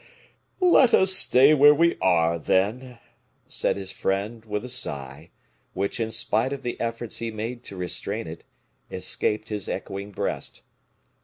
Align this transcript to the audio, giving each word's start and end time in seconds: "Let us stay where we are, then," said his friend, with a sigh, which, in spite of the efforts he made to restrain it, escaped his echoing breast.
"Let 0.63 0.95
us 0.95 1.13
stay 1.13 1.53
where 1.53 1.75
we 1.75 1.95
are, 2.01 2.39
then," 2.39 2.97
said 3.47 3.75
his 3.77 3.91
friend, 3.91 4.43
with 4.45 4.65
a 4.65 4.67
sigh, 4.69 5.29
which, 5.73 5.99
in 5.99 6.11
spite 6.11 6.51
of 6.51 6.63
the 6.63 6.81
efforts 6.81 7.17
he 7.19 7.29
made 7.29 7.63
to 7.65 7.77
restrain 7.77 8.25
it, 8.25 8.43
escaped 8.89 9.49
his 9.49 9.69
echoing 9.69 10.09
breast. 10.09 10.63